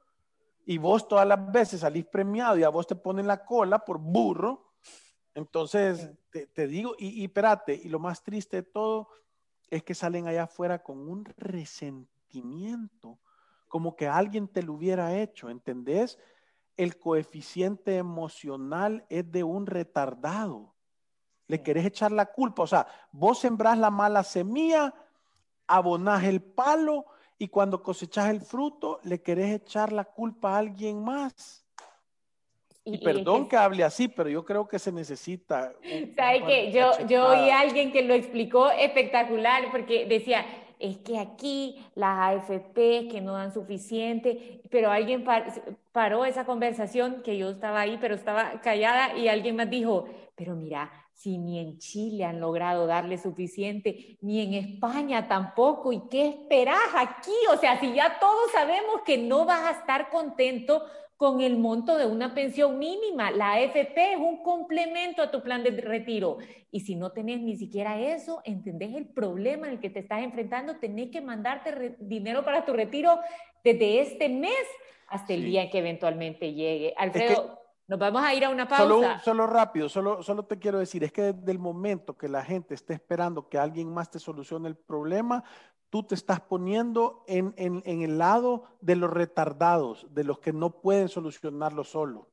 [0.71, 3.99] y vos todas las veces salís premiado y a vos te ponen la cola por
[3.99, 4.71] burro.
[5.36, 9.10] Entonces, te, digo, y, y espérate, y lo más triste de todo
[9.69, 13.19] es que salen allá afuera con un resentimiento,
[13.67, 16.17] como que alguien te lo hubiera hecho, ¿entendés?
[16.77, 20.73] El coeficiente emocional es de un retardado.
[21.47, 24.93] Le querés echar la culpa, o sea, vos sembrás la mala semilla,
[25.67, 27.07] abonás el palo
[27.41, 31.65] y cuando cosechas el fruto le querés echar la culpa a alguien más.
[32.84, 33.58] Y, perdón que...
[33.58, 35.73] hable así, pero yo creo que se necesita.
[36.15, 40.45] ¿Sabe que Yo, yo oí a alguien que lo explicó espectacular porque decía,
[40.77, 45.25] es que aquí las AFP que no dan suficiente, pero alguien
[45.91, 50.56] paró esa conversación que yo estaba ahí, pero estaba callada y alguien más dijo, pero
[50.56, 56.30] mira, si ni en Chile han logrado darle suficiente, ni en España tampoco, ¿y qué
[56.30, 57.32] esperas aquí?
[57.54, 60.84] O sea, si ya todos sabemos que no vas a estar contento
[61.21, 63.30] con el monto de una pensión mínima.
[63.30, 66.39] La AFP es un complemento a tu plan de retiro.
[66.71, 70.24] Y si no tenés ni siquiera eso, entendés el problema en el que te estás
[70.24, 73.19] enfrentando, tenés que mandarte dinero para tu retiro
[73.63, 74.65] desde este mes
[75.10, 76.95] hasta el día que eventualmente llegue.
[76.97, 77.61] Alfredo,
[77.91, 78.86] nos vamos a ir a una pausa.
[78.86, 82.41] Solo, solo rápido, solo, solo te quiero decir, es que desde el momento que la
[82.41, 85.43] gente esté esperando que alguien más te solucione el problema,
[85.89, 87.54] tú te estás poniendo en,
[87.86, 92.30] el lado de los retardados, de los que no pueden solucionarlo solo.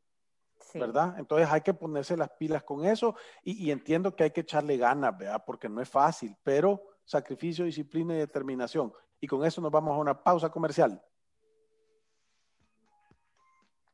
[0.75, 1.17] ¿Verdad?
[1.19, 5.19] Entonces hay que ponerse las pilas con eso y, entiendo que hay que echarle ganas,
[5.19, 5.43] ¿verdad?
[5.45, 8.93] Porque no es fácil, pero sacrificio, disciplina y determinación.
[9.21, 11.03] Y con eso nos vamos a una pausa comercial.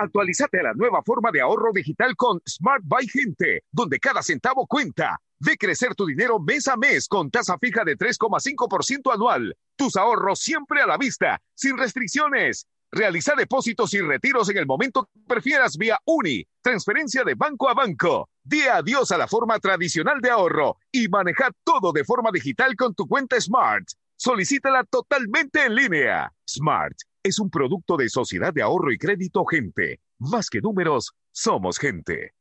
[0.00, 4.64] Actualízate a la nueva forma de ahorro digital con Smart Buy Gente, donde cada centavo
[4.64, 5.18] cuenta.
[5.40, 9.56] Ve crecer tu dinero mes a mes con tasa fija de 3,5% anual.
[9.74, 12.68] Tus ahorros siempre a la vista, sin restricciones.
[12.92, 17.74] Realiza depósitos y retiros en el momento que prefieras vía UNI, transferencia de banco a
[17.74, 18.30] banco.
[18.44, 22.94] Di adiós a la forma tradicional de ahorro y maneja todo de forma digital con
[22.94, 23.88] tu cuenta Smart.
[24.16, 26.32] Solicítala totalmente en línea.
[26.48, 26.96] Smart
[27.28, 30.00] es un producto de Sociedad de Ahorro y Crédito Gente.
[30.18, 32.32] Más que números, somos gente.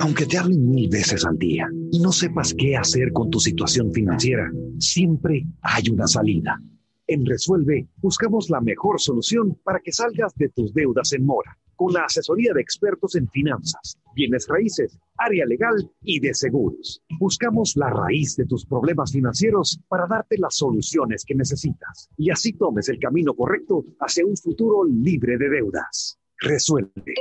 [0.00, 3.90] Aunque te hablen mil veces al día y no sepas qué hacer con tu situación
[3.92, 6.60] financiera, siempre hay una salida.
[7.06, 11.92] En Resuelve buscamos la mejor solución para que salgas de tus deudas en mora con
[11.92, 17.02] la asesoría de expertos en finanzas, bienes raíces, área legal y de seguros.
[17.18, 22.52] Buscamos la raíz de tus problemas financieros para darte las soluciones que necesitas y así
[22.52, 26.20] tomes el camino correcto hacia un futuro libre de deudas.
[26.42, 27.14] Resuelve.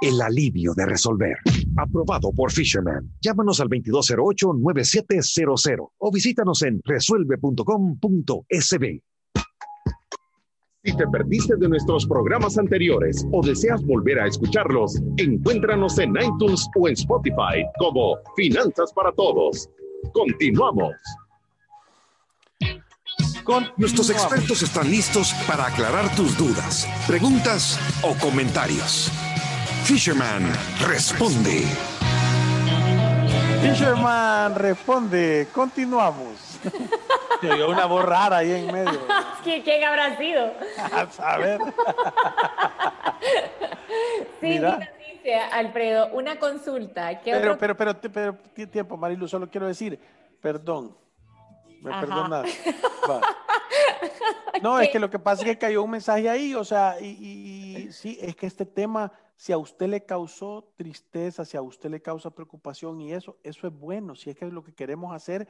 [0.00, 1.36] El alivio de resolver.
[1.76, 3.12] Aprobado por Fisherman.
[3.20, 9.02] Llámanos al 2208-9700 o visítanos en resuelve.com.sb.
[10.84, 16.66] Si te perdiste de nuestros programas anteriores o deseas volver a escucharlos, encuéntranos en iTunes
[16.74, 19.68] o en Spotify como Finanzas para Todos.
[20.14, 20.94] Continuamos.
[23.78, 29.10] Nuestros expertos están listos para aclarar tus dudas, preguntas o comentarios.
[29.84, 30.52] Fisherman
[30.86, 31.64] responde.
[33.62, 35.48] Fisherman responde.
[35.50, 36.58] Continuamos.
[37.40, 39.00] Se una voz rara ahí en medio.
[39.42, 40.52] ¿Quién habrá sido?
[41.18, 41.60] A ver.
[44.42, 44.60] sí,
[45.10, 47.18] dice Alfredo, una consulta.
[47.24, 48.36] pero, pero, pero, pero,
[48.70, 49.98] tiempo, Marilu, solo quiero decir,
[50.42, 50.94] perdón.
[51.82, 52.42] Me perdona.
[54.62, 57.06] No, es que lo que pasa es que cayó un mensaje ahí, o sea, y,
[57.06, 61.90] y sí, es que este tema, si a usted le causó tristeza, si a usted
[61.90, 65.48] le causa preocupación y eso, eso es bueno, si es que lo que queremos hacer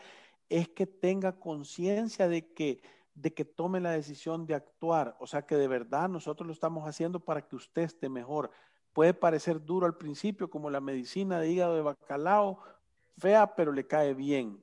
[0.48, 2.82] es que tenga conciencia de que,
[3.14, 5.16] de que tome la decisión de actuar.
[5.20, 8.50] O sea, que de verdad nosotros lo estamos haciendo para que usted esté mejor.
[8.92, 12.60] Puede parecer duro al principio, como la medicina de hígado de bacalao,
[13.18, 14.62] fea, pero le cae bien.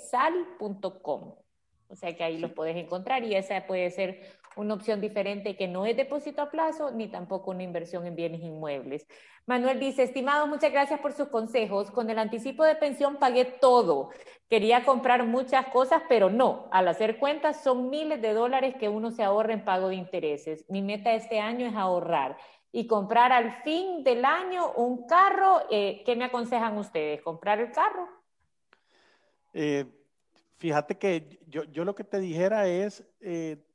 [1.90, 4.22] O sea que ahí los puedes encontrar y esa puede ser
[4.56, 8.42] una opción diferente que no es depósito a plazo ni tampoco una inversión en bienes
[8.42, 9.08] inmuebles.
[9.48, 11.90] Manuel dice, estimado, muchas gracias por sus consejos.
[11.90, 14.12] Con el anticipo de pensión pagué todo.
[14.50, 16.68] Quería comprar muchas cosas, pero no.
[16.72, 20.66] Al hacer cuentas son miles de dólares que uno se ahorra en pago de intereses.
[20.70, 22.38] Mi meta este año es ahorrar
[22.72, 25.62] y comprar al fin del año un carro.
[25.72, 27.22] Eh, ¿Qué me aconsejan ustedes?
[27.24, 28.08] ¿Comprar el carro?
[29.54, 29.86] Eh,
[30.60, 33.66] fíjate que yo, yo, lo que te dijera es, eh,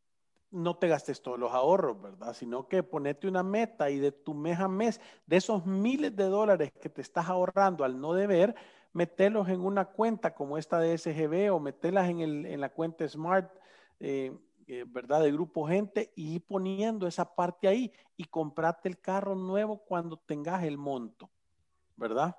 [0.50, 2.32] no te gastes todos los ahorros, ¿verdad?
[2.34, 6.24] Sino que ponete una meta y de tu mes a mes, de esos miles de
[6.24, 8.54] dólares que te estás ahorrando al no deber,
[8.92, 13.08] meterlos en una cuenta como esta de SGB o meterlas en, el, en la cuenta
[13.08, 13.50] Smart,
[13.98, 14.32] eh,
[14.66, 15.22] eh, ¿verdad?
[15.22, 20.62] De Grupo Gente y poniendo esa parte ahí y comprate el carro nuevo cuando tengas
[20.62, 21.28] el monto,
[21.96, 22.36] ¿verdad?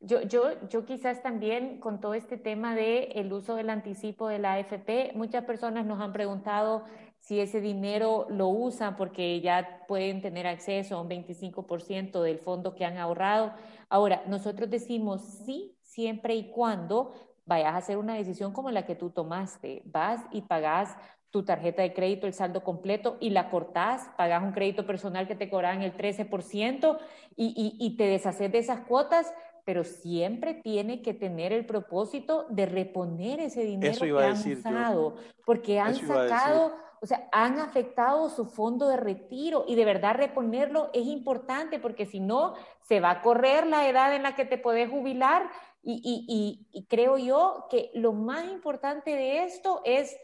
[0.00, 4.38] Yo, yo, yo quizás también con todo este tema de el uso del anticipo de
[4.38, 6.84] la AFP, muchas personas nos han preguntado
[7.18, 12.74] si ese dinero lo usan porque ya pueden tener acceso a un 25% del fondo
[12.74, 13.52] que han ahorrado.
[13.88, 17.12] Ahora, nosotros decimos sí siempre y cuando
[17.44, 19.82] vayas a hacer una decisión como la que tú tomaste.
[19.84, 20.96] Vas y pagas
[21.30, 25.34] tu tarjeta de crédito, el saldo completo, y la cortás, pagas un crédito personal que
[25.34, 26.98] te cobran el 13%
[27.36, 29.32] y, y, y te deshaces de esas cuotas,
[29.64, 35.78] pero siempre tiene que tener el propósito de reponer ese dinero que han usado, porque
[35.78, 36.72] han sacado
[37.02, 42.04] o sea, han afectado su fondo de retiro y de verdad reponerlo es importante porque
[42.04, 45.48] si no, se va a correr la edad en la que te puedes jubilar
[45.82, 50.14] y, y, creo yo que lo más importante de esto es,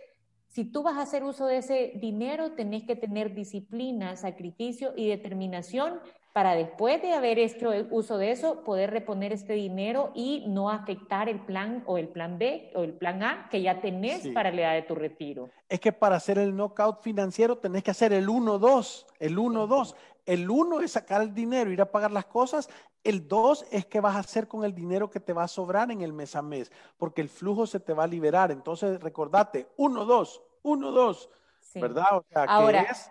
[0.56, 5.06] si tú vas a hacer uso de ese dinero, tenés que tener disciplina, sacrificio y
[5.06, 6.00] determinación
[6.36, 11.30] para después de haber hecho uso de eso, poder reponer este dinero y no afectar
[11.30, 14.60] el plan o el plan B o el plan A que ya tenés para la
[14.60, 15.48] edad de tu retiro.
[15.66, 19.94] Es que para hacer el knockout financiero tenés que hacer el 1-2, el 1-2.
[20.26, 22.68] El 1 es sacar el dinero, ir a pagar las cosas.
[23.02, 25.90] El 2 es qué vas a hacer con el dinero que te va a sobrar
[25.90, 28.50] en el mes a mes, porque el flujo se te va a liberar.
[28.50, 31.28] Entonces, recordate, 1-2, 1-2,
[31.76, 32.06] ¿verdad?
[32.12, 33.10] O sea, Ahora, es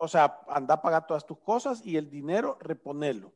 [0.00, 3.32] o sea, anda a pagar todas tus cosas y el dinero reponerlo.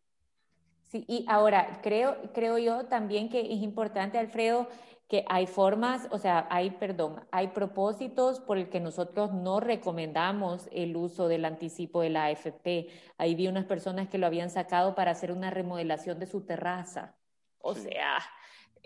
[0.83, 4.67] Sí, y ahora creo, creo yo también que es importante, Alfredo,
[5.09, 10.69] que hay formas, o sea, hay, perdón, hay propósitos por el que nosotros no recomendamos
[10.73, 12.89] el uso del anticipo de la AFP.
[13.19, 17.15] Ahí vi unas personas que lo habían sacado para hacer una remodelación de su terraza.
[17.59, 18.19] O sea,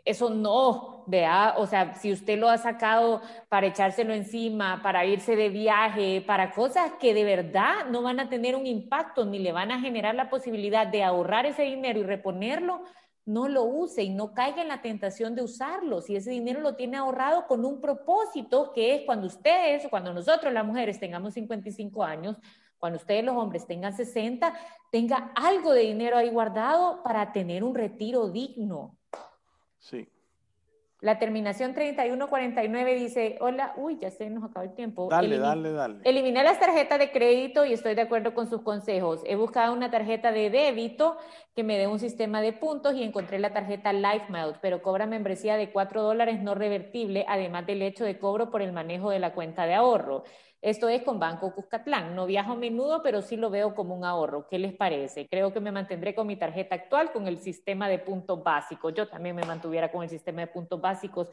[0.08, 5.36] eso no, vea, o sea, si usted lo ha sacado para echárselo encima, para irse
[5.36, 9.52] de viaje, para cosas que de verdad no van a tener un impacto ni le
[9.52, 12.82] van a generar la posibilidad de ahorrar ese dinero y reponerlo,
[13.26, 16.00] no lo use y no caiga en la tentación de usarlo.
[16.00, 20.50] Si ese dinero lo tiene ahorrado con un propósito, que es cuando ustedes, cuando nosotros
[20.52, 22.36] las mujeres tengamos 55 años,
[22.78, 24.54] cuando ustedes los hombres tengan 60,
[24.90, 28.96] tenga algo de dinero ahí guardado para tener un retiro digno.
[29.78, 30.08] Sí.
[31.00, 35.06] La terminación 3149 dice, hola, uy, ya se nos acabó el tiempo.
[35.08, 36.00] Dale, dale, dale.
[36.02, 39.22] Eliminé las tarjetas de crédito y estoy de acuerdo con sus consejos.
[39.24, 41.16] He buscado una tarjeta de débito
[41.54, 45.56] que me dé un sistema de puntos y encontré la tarjeta LifeMiles, pero cobra membresía
[45.56, 49.34] de 4 dólares no revertible, además del hecho de cobro por el manejo de la
[49.34, 50.24] cuenta de ahorro.
[50.60, 52.16] Esto es con Banco Cuscatlán.
[52.16, 54.48] No viajo a menudo, pero sí lo veo como un ahorro.
[54.48, 55.28] ¿Qué les parece?
[55.28, 58.92] Creo que me mantendré con mi tarjeta actual con el sistema de puntos básicos.
[58.94, 61.30] Yo también me mantuviera con el sistema de puntos básicos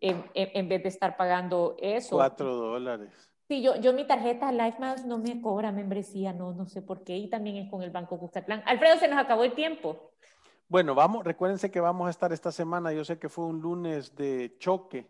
[0.00, 2.16] en, vez de estar pagando eso.
[2.16, 3.10] Cuatro dólares.
[3.48, 7.16] Sí, yo, yo mi tarjeta LifeMiles no me cobra membresía, no, no sé por qué,
[7.16, 8.62] y también es con el Banco Cuscatlán.
[8.66, 10.12] Alfredo, se nos acabó el tiempo.
[10.68, 14.16] Bueno, vamos, recuérdense que vamos a estar esta semana, yo sé que fue un lunes
[14.16, 15.06] de choque,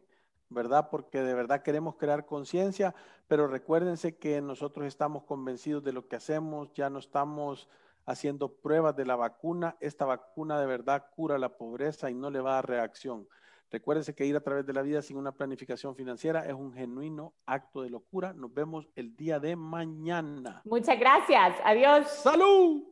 [0.54, 0.88] ¿verdad?
[0.90, 2.94] Porque de verdad queremos crear conciencia,
[3.28, 7.68] pero recuérdense que nosotros estamos convencidos de lo que hacemos, ya no estamos
[8.06, 12.40] haciendo pruebas de la vacuna, esta vacuna de verdad cura la pobreza y no le
[12.40, 13.28] va a dar reacción.
[13.70, 17.32] Recuérdese que ir a través de la vida sin una planificación financiera es un genuino
[17.46, 18.34] acto de locura.
[18.34, 20.60] Nos vemos el día de mañana.
[20.66, 21.56] Muchas gracias.
[21.64, 22.06] Adiós.
[22.06, 22.91] ¡Salud!